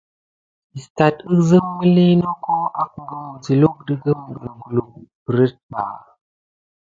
Istat 0.79 1.19
gelzim 1.27 1.65
miliy 1.81 2.15
noko 2.21 2.55
akum 2.83 3.11
siluk 3.43 3.75
de 3.87 3.93
kumgene 4.01 4.49
kuluck 4.61 4.91
berinba. 5.23 5.85